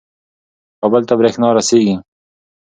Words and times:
کابل 0.79 1.01
ته 1.07 1.13
برېښنا 1.19 1.47
رسیږي. 1.57 1.95